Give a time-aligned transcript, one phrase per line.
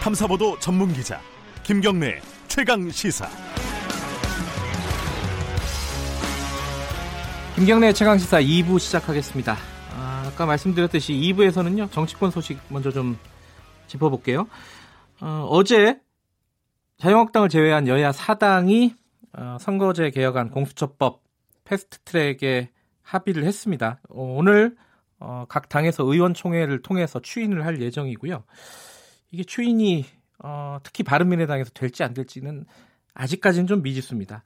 [0.00, 1.20] 탐사보도 전문 기자
[1.64, 3.28] 김경래 최강 시사.
[7.56, 9.56] 김경래 최강 시사 2부 시작하겠습니다.
[9.94, 13.18] 아, 까 말씀드렸듯이 2부에서는요 정치권 소식 먼저 좀
[13.88, 14.46] 짚어볼게요.
[15.20, 15.98] 어, 제
[16.98, 18.94] 자유한국당을 제외한 여야 4당이
[19.32, 21.22] 어, 선거제 개혁안 공수처법
[21.64, 22.70] 패스트트랙에
[23.02, 24.00] 합의를 했습니다.
[24.08, 24.76] 어, 오늘
[25.18, 28.44] 어, 각 당에서 의원총회를 통해서 추인을 할 예정이고요.
[29.30, 30.04] 이게 추인이
[30.42, 32.64] 어, 특히 바른미래당에서 될지 안 될지는
[33.14, 34.42] 아직까지는 좀 미지수입니다.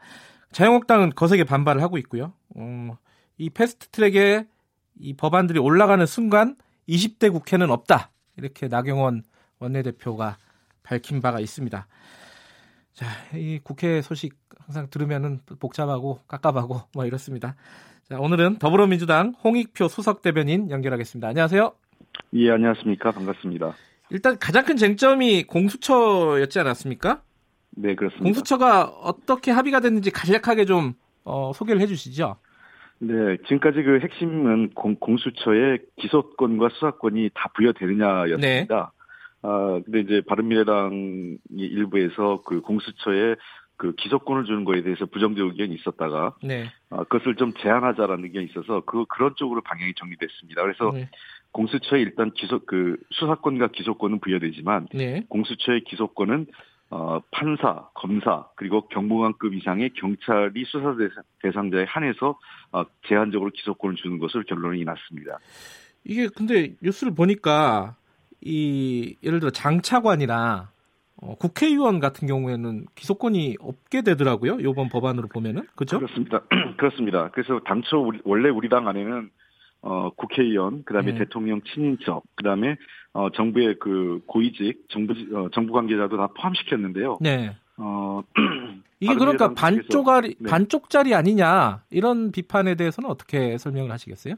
[0.52, 2.32] 자유한국당은 거세게 반발을 하고 있고요.
[2.56, 2.96] 어,
[3.38, 4.46] 이 패스트트랙에
[4.98, 6.56] 이 법안들이 올라가는 순간
[6.88, 9.22] 20대 국회는 없다 이렇게 나경원
[9.58, 10.36] 원내대표가
[10.82, 11.86] 밝힌 바가 있습니다.
[12.92, 17.56] 자, 이 국회 소식 항상 들으면은 복잡하고 깝깝하고 뭐 이렇습니다.
[18.04, 21.28] 자, 오늘은 더불어민주당 홍익표 수석 대변인 연결하겠습니다.
[21.28, 21.72] 안녕하세요.
[22.34, 23.12] 예, 안녕하십니까.
[23.12, 23.74] 반갑습니다.
[24.12, 27.22] 일단 가장 큰 쟁점이 공수처였지 않았습니까?
[27.70, 28.24] 네, 그렇습니다.
[28.24, 30.92] 공수처가 어떻게 합의가 됐는지 간략하게 좀
[31.24, 32.36] 어, 소개를 해주시죠.
[32.98, 38.92] 네, 지금까지 그 핵심은 공, 공수처의 기소권과 수사권이 다 부여되느냐였습니다.
[38.94, 39.02] 네.
[39.44, 43.34] 아, 근데 이제 바른미래당 일부에서 그 공수처에
[43.82, 46.70] 그 기소권을 주는 거에 대해서 부정적 의견이 있었다가 네.
[46.88, 50.62] 아, 그것을 좀 제한하자라는 의견이 있어서 그 그런 쪽으로 방향이 정리됐습니다.
[50.62, 51.08] 그래서 네.
[51.50, 55.24] 공수처에 일단 기소 그 수사권과 기소권은 부여되지만 네.
[55.28, 56.46] 공수처의 기소권은
[56.90, 60.94] 어, 판사, 검사 그리고 경무관급 이상의 경찰이 수사
[61.42, 62.38] 대상자에 한해서
[62.70, 65.40] 어, 제한적으로 기소권을 주는 것을 결론이 났습니다.
[66.04, 67.96] 이게 근데 뉴스를 보니까
[68.40, 70.71] 이 예를 들어 장차관이나
[71.22, 74.58] 어, 국회의원 같은 경우에는 기소권이 없게 되더라고요.
[74.58, 75.98] 이번 법안으로 보면은 그렇죠?
[75.98, 76.40] 그렇습니다.
[76.76, 77.30] 그렇습니다.
[77.30, 79.30] 그래서 당초 우리, 원래 우리 당 안에는
[79.82, 81.18] 어, 국회의원, 그다음에 네.
[81.18, 82.76] 대통령 친인척, 그다음에
[83.12, 87.18] 어, 정부의 그 고위직, 정부 어, 정부 관계자도 다 포함시켰는데요.
[87.20, 87.54] 네.
[87.76, 88.22] 어,
[88.98, 90.50] 이게 그러니까 반쪽짜리 네.
[90.50, 94.34] 반쪽짜리 아니냐 이런 비판에 대해서는 어떻게 설명을 하시겠어요?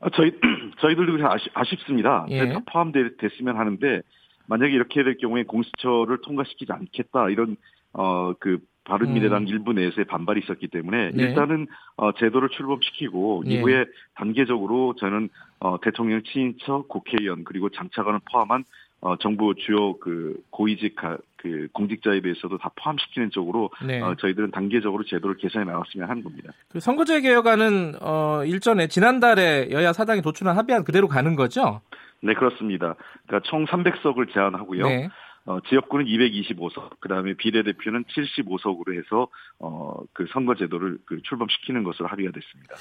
[0.00, 0.32] 아, 저희
[0.80, 2.26] 저희들도 아쉽, 아쉽습니다.
[2.30, 2.52] 예.
[2.52, 4.02] 다 포함됐으면 하는데
[4.50, 7.56] 만약에 이렇게 될 경우에 공수처를 통과시키지 않겠다 이런
[7.92, 9.48] 어 그 바른미래당 음.
[9.48, 11.22] 일부 내에서의 반발이 있었기 때문에 네.
[11.22, 11.66] 일단은
[11.96, 13.54] 어, 제도를 출범시키고 네.
[13.54, 13.84] 이후에
[14.14, 15.28] 단계적으로 저는
[15.60, 18.64] 어, 대통령 친인척, 국회의원 그리고 장차관을 포함한
[19.02, 20.96] 어, 정부 주요 그 고위직
[21.36, 24.00] 그 공직자에 대해서도 다 포함시키는 쪽으로 네.
[24.00, 26.52] 어, 저희들은 단계적으로 제도를 개선해 나갔으면 하는 겁니다.
[26.68, 31.80] 그 선거제 개혁안은 어, 일전에 지난달에 여야 사당이 도출한 합의안 그대로 가는 거죠?
[32.22, 32.94] 네 그렇습니다.
[33.26, 34.86] 그러니까 총 300석을 제안하고요.
[34.86, 35.08] 네.
[35.46, 42.30] 어, 지역구는 225석, 그 다음에 비례대표는 75석으로 해서 어, 그 선거제도를 그 출범시키는 것으로 합의가
[42.32, 42.74] 됐습니다.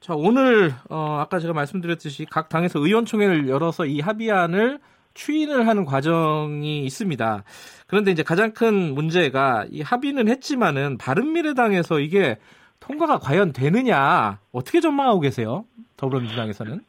[0.00, 4.80] 자 오늘 어, 아까 제가 말씀드렸듯이 각 당에서 의원총회를 열어서 이 합의안을
[5.14, 7.44] 추인을 하는 과정이 있습니다.
[7.86, 12.38] 그런데 이제 가장 큰 문제가 이 합의는 했지만은 바른미래당에서 이게
[12.80, 15.66] 통과가 과연 되느냐 어떻게 전망하고 계세요?
[15.96, 16.80] 더불어민주당에서는?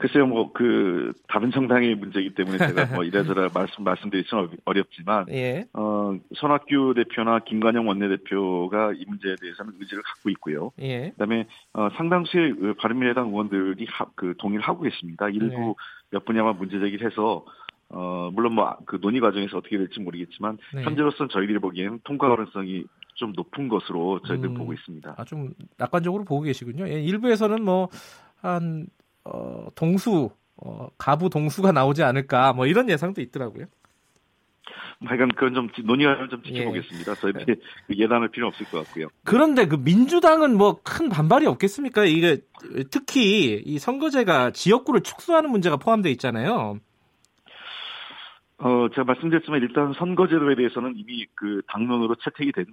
[0.00, 5.66] 글쎄요, 뭐, 그, 다른 정당의 문제이기 때문에 제가 뭐 이래저래 말씀, 말씀드리기는 어렵지만, 예.
[5.74, 10.72] 어, 손학규 대표나 김관영 원내대표가 이 문제에 대해서는 의지를 갖고 있고요.
[10.80, 11.10] 예.
[11.10, 15.28] 그 다음에, 어, 상당수의 그 바른미래당 의원들이 하, 그 동의를 하고 계십니다.
[15.28, 15.74] 일부 예.
[16.12, 17.44] 몇 분야만 문제 제기를 해서,
[17.90, 20.82] 어, 물론 뭐, 그 논의 과정에서 어떻게 될지 모르겠지만, 네.
[20.82, 22.84] 현재로서는 저희들이 보기에는 통과 가능성이
[23.16, 25.14] 좀 높은 것으로 저희들 음, 보고 있습니다.
[25.18, 26.88] 아, 좀 낙관적으로 보고 계시군요.
[26.88, 27.90] 예, 일부에서는 뭐,
[28.40, 28.86] 한
[29.24, 33.66] 어, 동수 어, 가부 동수가 나오지 않을까 뭐 이런 예상도 있더라고요.
[35.06, 37.12] 하여간 그건 좀 논의를 좀 지켜보겠습니다.
[37.12, 37.14] 예.
[37.14, 39.08] 저희들이 그 예단할 필요 없을 것 같고요.
[39.24, 42.04] 그런데 그 민주당은 뭐 큰 반발이 없겠습니까?
[42.04, 42.38] 이게
[42.90, 46.78] 특히 이 선거제가 지역구를 축소하는 문제가 포함되어 있잖아요.
[48.58, 52.66] 어, 제가 말씀드렸지만 일단 선거제도에 대해서는 이미 그 당론으로 채택이 된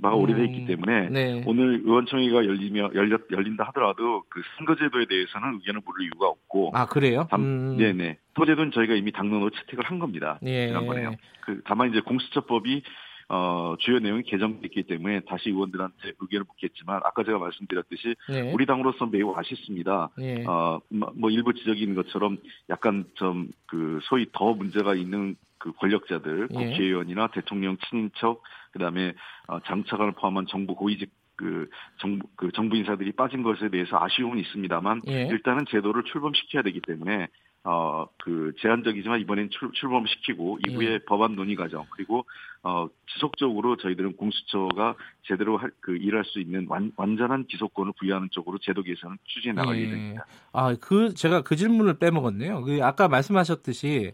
[0.00, 1.42] 바가 음, 오래돼 있기 때문에 네.
[1.46, 7.26] 오늘 의원총회가 열리며 열렸 열린다 하더라도 그 선거제도에 대해서는 의견을 물을 이유가 없고 아 그래요?
[7.34, 7.76] 음.
[7.76, 10.38] 네 네 선거제도는 저희가 이미 당론으로 채택을 한 겁니다.
[10.44, 10.68] 예.
[10.68, 11.16] 지난번에요.
[11.40, 12.82] 그 다만 이제 공수처법이
[13.28, 18.52] 어, 주요 내용이 개정됐기 때문에 다시 의원들한테 의견을 묻겠지만 아까 제가 말씀드렸듯이 네.
[18.52, 20.10] 우리 당으로서 매우 아쉽습니다.
[20.18, 20.44] 네.
[20.46, 22.38] 어, 뭐, 뭐 일부 있는 것처럼
[22.68, 26.54] 약간 좀 그 소위 더 문제가 있는 그 권력자들, 예.
[26.54, 29.14] 국회의원이나 대통령 친인척, 그다음에
[29.48, 31.68] 어, 장차관을 포함한 정부 고위직 그
[32.00, 35.26] 정부 그 정부 인사들이 빠진 것에 대해서 아쉬움은 있습니다만 예.
[35.30, 37.28] 일단은 제도를 출범시켜야 되기 때문에
[37.64, 40.98] 어, 그 제한적이지만 이번엔 출, 출범시키고 이후에 예.
[40.98, 42.24] 법안 논의 과정 그리고
[42.64, 44.94] 어, 지속적으로 저희들은 공수처가
[45.26, 49.80] 제대로 할, 그 일할 수 있는 완, 완전한 기소권을 부여하는 쪽으로 제도 개선을 추진해 나가게
[49.80, 49.90] 예.
[49.90, 50.26] 됩니다.
[50.52, 52.62] 아, 그 제가 그 질문을 빼먹었네요.
[52.62, 54.12] 그 아까 말씀하셨듯이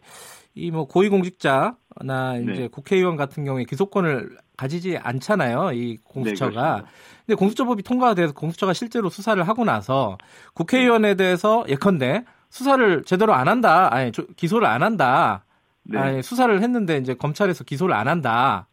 [0.55, 2.69] 이 뭐 고위공직자나 이제 네.
[2.69, 5.71] 국회의원 같은 경우에 기소권을 가지지 않잖아요.
[5.73, 6.77] 이 공수처가.
[6.77, 6.83] 네,
[7.27, 10.19] 근데 공수처법이 통과가 돼서 공수처가 실제로 수사를 하고 나서
[10.55, 13.95] 국회의원에 대해서 예컨대 수사를 제대로 안 한다.
[13.95, 15.45] 아니 기소를 안 한다.
[15.89, 15.99] 네.
[15.99, 18.67] 아니, 수사를 했는데 이제 검찰에서 기소를 안 한다.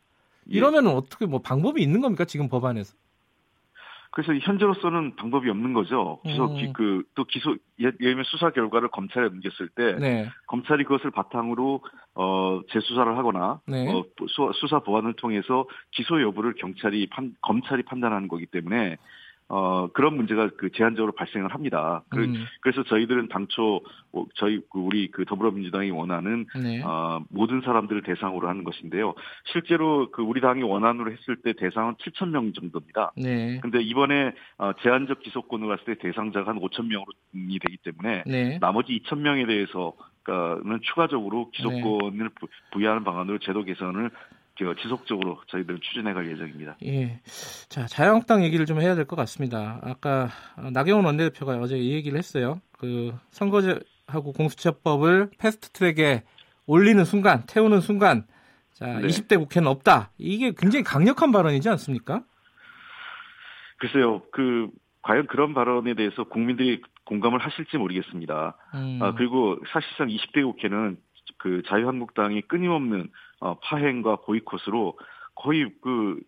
[0.52, 0.58] 예.
[0.58, 2.96] 이러면 은 어떻게 뭐 방법이 있는 겁니까 지금 법안에서?
[4.12, 6.20] 그래서 현재로서는 방법이 없는 거죠.
[6.26, 6.72] 기소 음.
[6.72, 10.30] 그또 기소 예를 들면 수사 결과를 검찰에 넘겼을 때 네.
[10.48, 11.82] 검찰이 그것을 바탕으로
[12.14, 13.92] 어 재수사를 하거나 네.
[13.92, 14.06] 어
[14.54, 18.96] 수사 보완을 통해서 기소 여부를 경찰이 판, 검찰이 판단하는 거기 때문에
[19.48, 22.04] 어, 그런 문제가 그 제한적으로 발생을 합니다.
[22.10, 22.46] 그, 음.
[22.62, 23.82] 그 래서 저희들은 당초
[24.12, 26.82] 뭐 저희 그 우리 그 더불어민주당이 원하는 네.
[26.84, 29.14] 어, 모든 사람들을 대상으로 하는 것인데요.
[29.52, 33.12] 실제로 그 우리 당이 원안으로 했을 때 대상은 7천 명 정도입니다.
[33.18, 33.60] 네.
[33.62, 38.60] 근데 이번에 어, 제한적 기소권으로 갔을 때 대상자가 한 5천 명이 되기 때문에 네.
[38.60, 39.94] 나머지 2천 명에 대해서
[40.28, 42.48] 는 추가적으로 기소권을 네.
[42.72, 44.10] 부여하는 방안으로 제도 개선을
[44.82, 46.78] 지속적으로 저희들은 추진해갈 예정입니다.
[46.86, 47.20] 예.
[47.70, 49.80] 자, 자유한국당 얘기를 좀 해야 될 것 같습니다.
[49.84, 50.30] 아까
[50.74, 52.62] 나경원 원내대표가 어제 이 얘기를 했어요.
[52.72, 56.24] 그 선거제하고 공수처법을 패스트트랙에
[56.68, 58.26] 올리는 순간, 태우는 순간,
[58.74, 59.08] 자, 네.
[59.08, 60.12] 20대 국회는 없다.
[60.18, 62.24] 이게 굉장히 강력한 발언이지 않습니까?
[63.78, 64.70] 글쎄요, 그
[65.02, 68.58] 과연 그런 발언에 대해서 국민들이 공감을 하실지 모르겠습니다.
[68.74, 69.00] 음.
[69.02, 70.98] 아, 그리고 사실상 20대 국회는
[71.38, 73.10] 그 자유한국당이 끊임없는
[73.40, 74.98] 어, 파행과 보이콧으로
[75.36, 76.20] 거의 그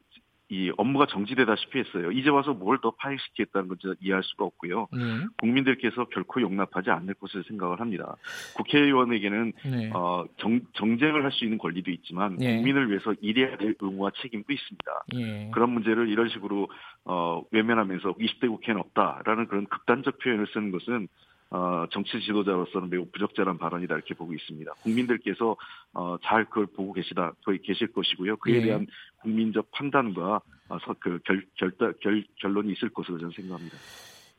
[0.49, 2.09] 이 업무가 정지되다시피 했어요.
[2.11, 4.87] 이제 와서 뭘 더 파행시키겠다는 건지 이해할 수가 없고요.
[4.93, 5.25] 네.
[5.39, 8.15] 국민들께서 결코 용납하지 않을 것을 생각을 합니다.
[8.55, 9.91] 국회의원에게는 네.
[9.93, 12.55] 어, 정, 정쟁을 할 수 있는 권리도 있지만 네.
[12.57, 15.03] 국민을 위해서 일해야 될 의무와 책임도 있습니다.
[15.15, 15.51] 예.
[15.53, 16.69] 그런 문제를 이런 식으로
[17.03, 21.07] 어, 외면하면서 20대 국회는 없다라는 그런 극단적 표현을 쓰는 것은
[21.49, 24.71] 어, 정치 지도자로서는 매우 부적절한 발언이다 이렇게 보고 있습니다.
[24.81, 25.55] 국민들께서
[25.93, 28.37] 어, 잘 그걸 보고 계시다 거의 계실 것이고요.
[28.37, 28.61] 그에 예.
[28.61, 28.87] 대한
[29.21, 31.71] 국민적 판단과 어, 그 결, 결,
[32.01, 33.77] 결, 결론이 있을 것으로 저는 생각합니다.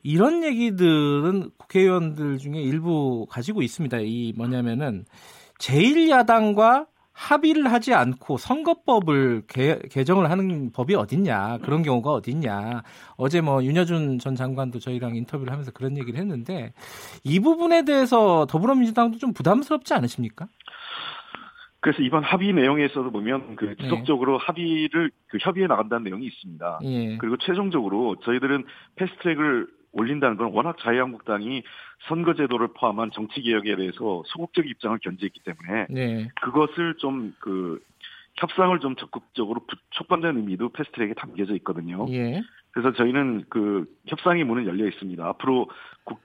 [0.03, 3.99] 이런 얘기들은 국회의원들 중에 일부 가지고 있습니다.
[4.01, 5.05] 이 뭐냐면은
[5.59, 6.87] 제1야당과
[7.19, 12.81] 합의를 하지 않고 선거법을 개, 정을 하는 법이 어딨냐 그런 경우가 어딨냐
[13.17, 16.71] 어제 뭐 윤여준 전 장관도 저희랑 인터뷰를 하면서 그런 얘기를 했는데
[17.25, 20.47] 이 부분에 대해서 더불어민주당도 좀 부담스럽지 않으십니까?
[21.81, 23.75] 그래서 이번 합의 내용에서도 보면 그 네.
[23.83, 24.45] 지속적으로 네.
[24.45, 26.79] 합의를 그 협의해 나간다는 내용이 있습니다.
[26.83, 27.17] 예.
[27.17, 28.65] 그리고 최종적으로 저희들은
[28.95, 31.63] 패스트트랙을 올린다는 건 워낙 자유한국당이
[32.07, 36.29] 선거제도를 포함한 정치개혁에 대해서 소극적 입장을 견지했기 때문에 네.
[36.41, 37.79] 그것을 좀 그
[38.39, 42.05] 협상을 좀 적극적으로 촉발하는 의미도 패스트트랙에 담겨져 있거든요.
[42.09, 42.41] 예.
[42.71, 45.25] 그래서 저희는 그 협상의 문은 열려 있습니다.
[45.25, 45.69] 앞으로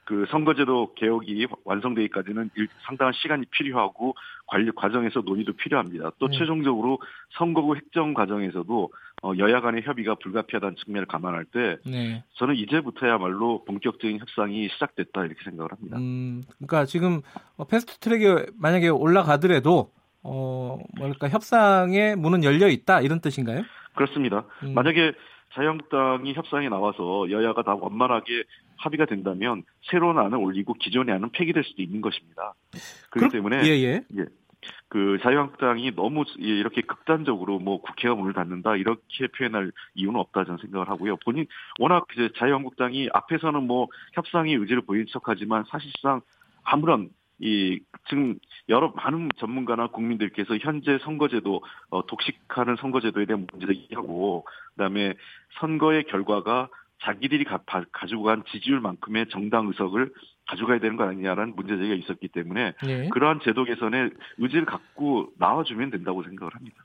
[0.04, 2.50] 그 선거제도 개혁이 완성되기까지는
[2.86, 4.14] 상당한 시간이 필요하고
[4.46, 6.12] 관리 과정에서 논의도 필요합니다.
[6.18, 6.38] 또 네.
[6.38, 6.98] 최종적으로
[7.30, 12.22] 선거구 획정 과정에서도 어, 여야 간의 협의가 불가피하다는 측면을 감안할 때 네.
[12.34, 15.96] 저는 이제부터야말로 본격적인 협상이 시작됐다 이렇게 생각을 합니다.
[15.98, 17.22] 음, 그러니까 지금
[17.56, 19.90] 어, 패스트 트랙에 만약에 올라가더라도
[20.22, 23.62] 어, 뭐랄까 협상의 문은 열려 있다 이런 뜻인가요?
[23.94, 24.44] 그렇습니다.
[24.62, 24.74] 음.
[24.74, 25.12] 만약에
[25.54, 28.42] 자유한국당이 협상에 나와서 여야가 다 원만하게
[28.76, 32.54] 합의가 된다면 새로운 안을 올리고 기존의 안은 폐기될 수도 있는 것입니다.
[33.10, 34.04] 그렇기 때문에 예, 예.
[34.18, 34.24] 예.
[34.88, 40.88] 그 자유한국당이 너무 이렇게 극단적으로 뭐 국회가 문을 닫는다 이렇게 표현할 이유는 없다 저는 생각을
[40.88, 41.16] 하고요.
[41.24, 41.46] 본인
[41.78, 46.20] 워낙 이제 자유한국당이 앞에서는 뭐 협상의 의지를 보인 척하지만 사실상
[46.62, 54.46] 아무런 이 지금 여러 많은 전문가나 국민들께서 현재 선거제도 어, 독식하는 선거제도에 대한 문제를 얘기하고
[54.74, 55.14] 그다음에
[55.58, 56.68] 선거의 결과가
[57.04, 57.60] 자기들이 가,
[57.92, 60.12] 가지고 간 지지율만큼의 정당 의석을
[60.46, 63.08] 가져가야 되는 거 아니냐라는 문제 제기가 있었기 때문에 네.
[63.10, 66.84] 그러한 제도 개선에 의지를 갖고 나와주면 된다고 생각을 합니다.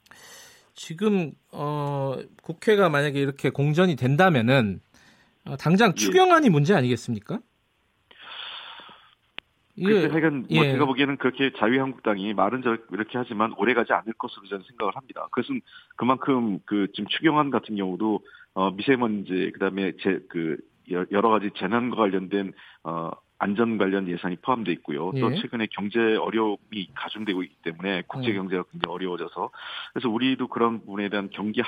[0.74, 4.80] 지금 어, 국회가 만약에 이렇게 공전이 된다면은
[5.46, 5.96] 어, 당장 예.
[5.96, 6.50] 추경안이 예.
[6.50, 7.40] 문제 아니겠습니까?
[9.84, 10.12] 그래서 예.
[10.12, 10.72] 하여간 뭐 예.
[10.72, 15.28] 제가 보기에는 그렇게 자유한국당이 말은 저 이렇게 하지만 오래가지 않을 것으로 저는 생각을 합니다.
[15.32, 15.62] 그것은
[15.96, 18.22] 그만큼 그 지금 추경안 같은 경우도
[18.54, 20.58] 어 미세먼지 그다음에 제 그
[20.92, 25.12] 여러 가지 재난과 관련된 어 안전 관련 예산이 포함되어 있고요.
[25.12, 25.36] 또 예.
[25.42, 28.36] 최근에 경제 어려움이 가중되고 있기 때문에 국제 음.
[28.36, 29.50] 경제가 굉장히 어려워져서
[29.94, 31.62] 그래서 우리도 그런 부분에 대한 경기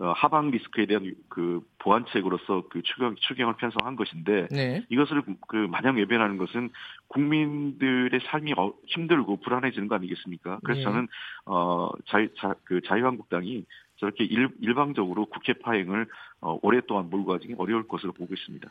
[0.00, 4.84] 하, 어, 하방 리스크에 대한 그 보완책으로서 그 추경 추경을 편성한 것인데 네.
[4.88, 6.70] 이것을 그 마냥 외면하는 것은
[7.08, 10.60] 국민들의 삶이 어, 힘들고 불안해지는 거 아니겠습니까?
[10.64, 10.84] 그래서 네.
[10.84, 11.08] 저는
[11.46, 13.64] 어 자유 자, 그 자유한국당이
[14.00, 16.06] 저렇게 일, 일방적으로 국회 파행을
[16.40, 18.68] 어, 오랫동안 몰고 가기 어려울 것으로 보고 있습니다.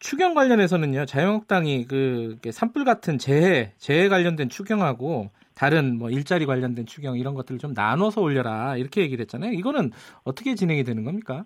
[0.00, 7.16] 추경 관련해서는요, 자유한국당이 그 산불 같은 재해, 재해 관련된 추경하고 다른 뭐 일자리 관련된 추경
[7.18, 9.52] 이런 것들을 좀 나눠서 올려라 이렇게 얘기를 했잖아요.
[9.52, 9.90] 이거는
[10.24, 11.44] 어떻게 진행이 되는 겁니까?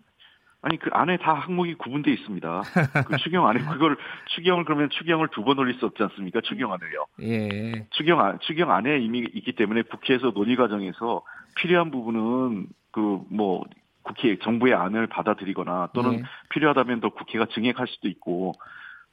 [0.63, 2.63] 아니 그 안에 다 항목이 구분돼 있습니다.
[3.07, 3.97] 그 추경 안에 그걸
[4.35, 6.41] 추경을 그러면 추경을 두 번 올릴 수 없지 않습니까?
[6.41, 7.07] 추경 안을요.
[7.23, 7.87] 예.
[7.91, 11.23] 추경 안 추경 안에 이미 있기 때문에 국회에서 논의 과정에서
[11.57, 13.65] 필요한 부분은 그 뭐
[14.03, 16.23] 국회 정부의 안을 받아들이거나 또는 예.
[16.51, 18.53] 필요하다면 더 국회가 증액할 수도 있고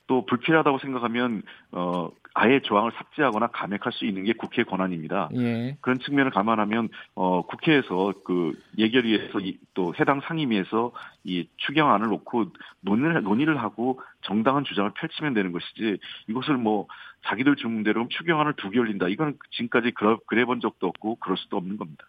[0.08, 5.30] 또 불필요하다고 생각하면 어 아예 조항을 삭제하거나 감액할 수 있는 게 국회 권한입니다.
[5.36, 5.78] 예.
[5.82, 10.92] 그런 측면을 감안하면 어 국회에서 그 예결위에서 이, 또 해당 상임위에서
[11.24, 12.46] 이 추경안을 놓고
[12.82, 16.88] 논의를 논의를 하고 정당한 주장을 펼치면 되는 것이지 이것을 뭐
[17.26, 19.08] 자기들 주문대로 추경안을 두 개 올린다.
[19.08, 22.06] 이건 지금까지 그러, 그래 본 적도 없고 그럴 수도 없는 겁니다.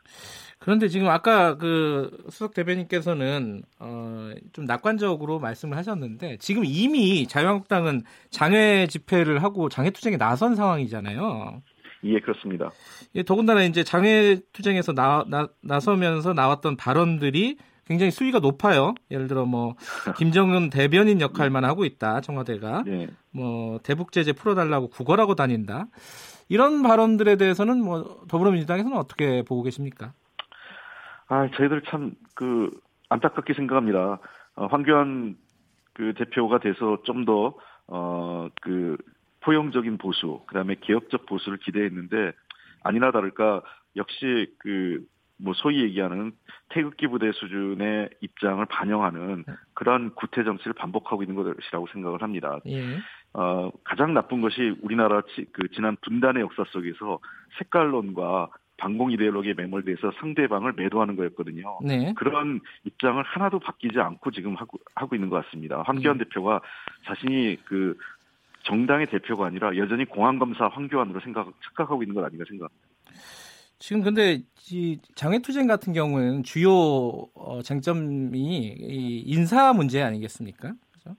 [0.58, 8.86] 그런데 지금 아까 그 수석 대변인께서는 어, 좀 낙관적으로 말씀을 하셨는데 지금 이미 자유한국당은 장외
[8.86, 11.62] 집회를 하고 장외 투쟁에 나선 상황이잖아요.
[12.04, 12.70] 예, 그렇습니다.
[13.14, 17.56] 예, 더군다나 이제 장외 투쟁에서 나, 나, 나서면서 나왔던 발언들이
[17.86, 18.94] 굉장히 수위가 높아요.
[19.10, 19.74] 예를 들어 뭐
[20.18, 23.08] 김정은 대변인 역할만 하고 있다 청와대가 네.
[23.30, 25.86] 뭐 대북 제재 풀어달라고 구걸하고 다닌다
[26.48, 30.12] 이런 발언들에 대해서는 뭐 더불어민주당에서는 어떻게 보고 계십니까?
[31.28, 32.70] 아 저희들 참 그
[33.10, 34.18] 안타깝게 생각합니다.
[34.56, 35.36] 어, 황교안
[35.94, 37.54] 그 대표가 돼서 좀 더
[37.86, 38.96] 어 그
[39.40, 42.32] 포용적인 보수 그다음에 개혁적 보수를 기대했는데
[42.82, 43.62] 아니나 다를까
[43.94, 45.04] 역시 그
[45.36, 46.32] 뭐 소위 얘기하는
[46.70, 49.54] 태극기 부대 수준의 입장을 반영하는 네.
[49.74, 52.60] 그러한 구태 정치를 반복하고 있는 것이라고 생각을 합니다.
[52.66, 52.98] 예.
[53.32, 55.22] 어, 가장 나쁜 것이 우리나라
[55.52, 57.18] 그 지난 분단의 역사 속에서
[57.58, 61.78] 색깔론과 반공 이데올로기에 매몰돼서 상대방을 매도하는 거였거든요.
[61.82, 62.12] 네.
[62.16, 65.82] 그런 입장을 하나도 바뀌지 않고 지금 하고 하고 있는 것 같습니다.
[65.82, 66.24] 황교안 네.
[66.24, 66.60] 대표가
[67.04, 67.96] 자신이 그
[68.64, 72.83] 정당의 대표가 아니라 여전히 공안검사 황교안으로 생각 착각하고 있는 것 아닌가 생각합니다.
[73.84, 76.72] 지금 근데 이 장외투쟁 같은 경우는 주요
[77.34, 80.72] 어, 쟁점이 이 인사 문제 아니겠습니까?
[80.90, 81.14] 그죠?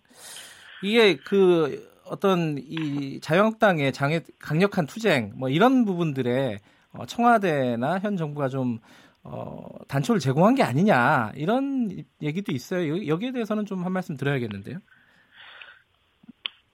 [0.81, 6.59] 이게 그 어떤 이 자유한국당의 장애 강력한 투쟁 뭐 이런 부분들에
[6.91, 8.79] 어, 청와대나 현 정부가 좀
[9.21, 13.05] 어, 단초를 제공한 게 아니냐 이런 얘기도 있어요.
[13.05, 14.79] 여기에 대해서는 좀 한 말씀 드려야겠는데요.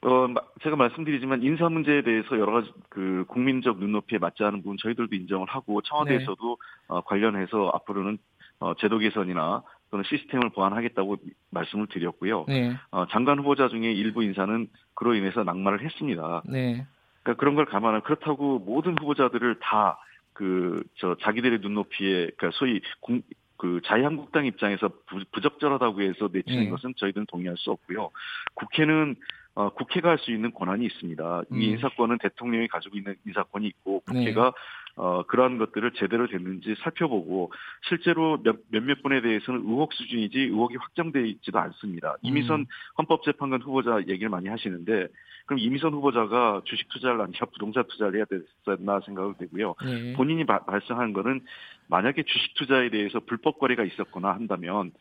[0.04, 0.28] 어,
[0.64, 5.48] 제가 말씀드리지만 인사 문제에 대해서 여러 가지 그 국민적 눈높이에 맞지 않은 부분 저희들도 인정을
[5.48, 6.86] 하고 청와대에서도 네.
[6.88, 8.18] 어, 관련해서 앞으로는
[8.60, 11.18] 어, 제도 개선이나 또는 시스템을 보완하겠다고
[11.52, 12.46] 말씀을 드렸고요.
[12.48, 12.74] 네.
[12.92, 16.44] 어, 장관 후보자 중에 일부 인사는 그로 인해서 낙마를 했습니다.
[16.46, 16.86] 네.
[17.24, 19.98] 그러니까 그런 걸 감안하면 그렇다고 모든 후보자들을 다
[20.34, 23.22] 그 저 자기들의 눈높이에 그러니까 소위 공,
[23.58, 26.70] 그 자유한국당 입장에서 부, 적절하다고 해서 내치는 네.
[26.70, 28.10] 것은 저희들은 동의할 수 없고요.
[28.56, 29.16] 국회는
[29.54, 31.44] 어, 국회가 할 수 있는 권한이 있습니다.
[31.52, 31.62] 음.
[31.62, 34.52] 이 인사권은 대통령이 가지고 있는 인사권이 있고 국회가 네.
[34.96, 37.52] 어, 그러한 것들을 제대로 됐는지 살펴보고
[37.88, 42.12] 실제로 몇, 몇몇 분에 대해서는 의혹 수준이지 의혹이 확정돼 있지도 않습니다.
[42.12, 42.18] 음.
[42.22, 42.66] 이미선
[42.98, 45.08] 헌법재판관 후보자 얘기를 많이 하시는데
[45.46, 49.76] 그럼 이미선 후보자가 주식 투자를 아니라 부동산 투자를 해야 됐었나 생각을 되고요.
[49.84, 50.14] 네.
[50.14, 51.42] 본인이 바, 발생한 거는
[51.88, 54.92] 만약에 주식 투자에 대해서 불법 거래가 있었거나 한다면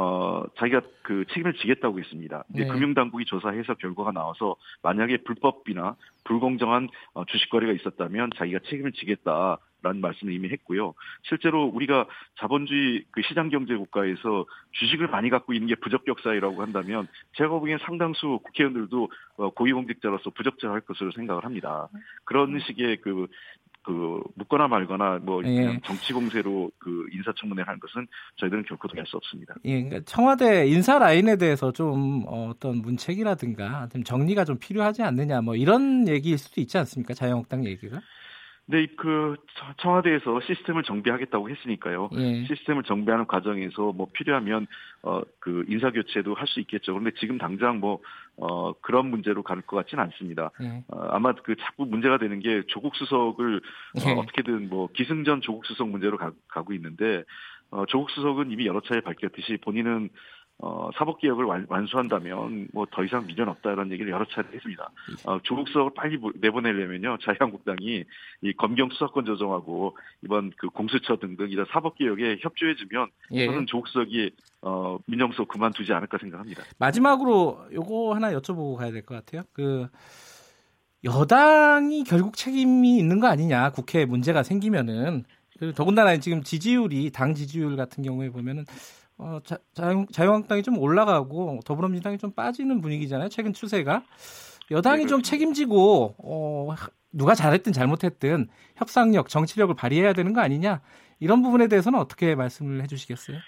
[0.00, 2.44] 어, 자기가 그 책임을 지겠다고 했습니다.
[2.54, 2.66] 네.
[2.66, 9.58] 금융당국이 조사해서 결과가 나와서 만약에 불법이나 불공정한 어, 주식 거래가 있었다면 자기가 책임을 지겠다.
[9.80, 10.92] 라는 말씀을 이미 했고요.
[11.22, 12.06] 실제로 우리가
[12.40, 17.78] 자본주의 그 시장 경제 국가에서 주식을 많이 갖고 있는 게 부적격 사회라고 한다면 제가 보기엔
[17.82, 21.88] 상당수 국회의원들도 어, 고위공직자로서 부적절할 것으로 생각을 합니다.
[22.24, 23.28] 그런 식의 그
[23.88, 25.80] 그 묻거나 말거나 뭐 예.
[25.82, 29.54] 정치 공세로 그 인사청문회를 하는 것은 저희들은 결코 동의할 수 없습니다.
[29.64, 35.56] 예, 그러니까 청와대 인사 라인에 대해서 좀 어떤 문책이라든가 좀 정리가 좀 필요하지 않느냐 뭐
[35.56, 37.14] 이런 얘기일 수도 있지 않습니까?
[37.14, 38.02] 자유한국당 얘기가?
[38.70, 39.36] 네, 그
[39.78, 42.10] 청와대에서 시스템을 정비하겠다고 했으니까요.
[42.18, 42.44] 예.
[42.44, 44.66] 시스템을 정비하는 과정에서 뭐 필요하면
[45.02, 46.92] 어 그 인사 교체도 할 수 있겠죠.
[46.92, 50.50] 그런데 지금 당장 뭐어 그런 문제로 갈 것 같지는 않습니다.
[50.60, 50.84] 예.
[50.88, 53.56] 어, 아마 그 자꾸 문제가 되는 게 조국 수석을
[53.96, 54.12] 어, 예.
[54.12, 57.24] 어, 어떻게든 뭐 기승전 조국 수석 문제로 가, 가고 있는데
[57.70, 60.10] 어 조국 수석은 이미 여러 차례 밝혔듯이 본인은
[60.60, 64.90] 어, 사법개혁을 완, 수한다면 뭐 더 이상 미련 없다라는 얘기를 여러 차례 했습니다.
[65.24, 68.04] 어, 조국 수석을 빨리 내보내려면요 자유한국당이
[68.42, 73.46] 이 검경 수사권 조정하고 이번 그 공수처 등등 이런 사법개혁에 협조해주면 예.
[73.46, 76.64] 저는 조국 수석이 어, 민정수석 그만두지 않을까 생각합니다.
[76.78, 79.42] 마지막으로 요거 하나 여쭤보고 가야 될 것 같아요.
[79.52, 79.86] 그
[81.04, 85.24] 여당이 결국 책임이 있는 거 아니냐 국회에 문제가 생기면은
[85.58, 88.64] 그 더군다나 지금 지지율이 당 지지율 같은 경우에 보면은
[89.18, 93.28] 어, 자, 자유, 자유한국당이 좀 올라가고 더불어민주당이 좀 빠지는 분위기잖아요.
[93.28, 94.04] 최근 추세가.
[94.70, 96.74] 여당이 네, 좀 책임지고 어,
[97.12, 100.80] 누가 잘했든 잘못했든 협상력, 정치력을 발휘해야 되는 거 아니냐
[101.20, 103.38] 이런 부분에 대해서는 어떻게 말씀을 해주시겠어요?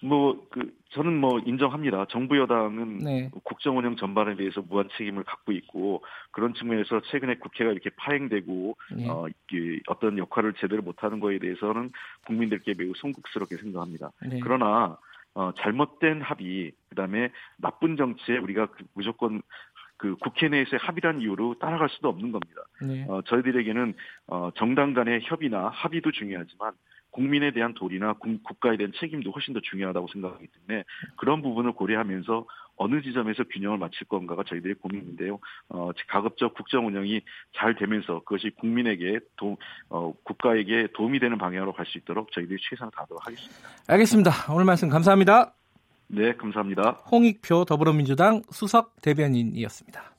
[0.00, 2.06] 뭐, 그, 저는 뭐 인정합니다.
[2.08, 3.30] 정부 여당은 네.
[3.44, 9.08] 국정 운영 전반에 대해서 무한 책임을 갖고 있고 그런 측면에서 최근에 국회가 이렇게 파행되고 네.
[9.08, 11.90] 어, 이, 어떤 역할을 제대로 못하는 거에 대해서는
[12.26, 14.12] 국민들께 매우 송구스럽게 생각합니다.
[14.22, 14.40] 네.
[14.42, 14.96] 그러나
[15.34, 19.42] 어, 잘못된 합의, 그 다음에 나쁜 정치에 우리가 그 무조건
[19.96, 22.62] 그 국회 내에서의 합의란 이유로 따라갈 수도 없는 겁니다.
[22.80, 23.04] 네.
[23.08, 23.94] 어, 저희들에게는
[24.28, 26.72] 어, 정당 간의 협의나 합의도 중요하지만
[27.10, 30.84] 국민에 대한 도리나 국가에 대한 책임도 훨씬 더 중요하다고 생각하기 때문에
[31.16, 32.46] 그런 부분을 고려하면서
[32.76, 35.40] 어느 지점에서 균형을 맞출 건가가 저희들의 고민인데요.
[35.68, 37.22] 어, 가급적 국정 운영이
[37.56, 39.56] 잘 되면서 그것이 국민에게 도,
[39.88, 43.68] 어, 국가에게 도움이 되는 방향으로 갈 수 있도록 저희들이 최선을 다하도록 하겠습니다.
[43.88, 44.30] 알겠습니다.
[44.52, 45.54] 오늘 말씀 감사합니다.
[46.06, 47.02] 네, 감사합니다.
[47.10, 50.17] 홍익표 더불어민주당 수석 대변인이었습니다.